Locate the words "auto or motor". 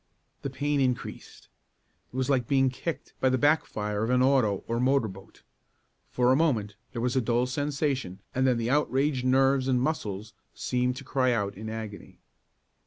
4.23-5.07